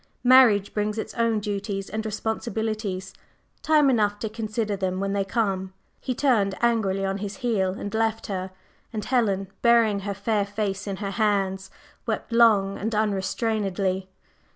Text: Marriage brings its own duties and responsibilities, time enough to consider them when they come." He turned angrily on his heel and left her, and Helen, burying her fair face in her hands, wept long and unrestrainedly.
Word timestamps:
Marriage 0.23 0.73
brings 0.73 0.97
its 0.97 1.13
own 1.13 1.39
duties 1.39 1.87
and 1.87 2.03
responsibilities, 2.03 3.13
time 3.61 3.87
enough 3.87 4.17
to 4.17 4.29
consider 4.29 4.75
them 4.75 4.99
when 4.99 5.13
they 5.13 5.23
come." 5.23 5.73
He 5.99 6.15
turned 6.15 6.55
angrily 6.59 7.05
on 7.05 7.19
his 7.19 7.37
heel 7.45 7.73
and 7.73 7.93
left 7.93 8.25
her, 8.25 8.49
and 8.91 9.05
Helen, 9.05 9.49
burying 9.61 9.99
her 9.99 10.15
fair 10.15 10.47
face 10.47 10.87
in 10.87 10.95
her 10.95 11.11
hands, 11.11 11.69
wept 12.07 12.31
long 12.31 12.79
and 12.79 12.95
unrestrainedly. 12.95 14.09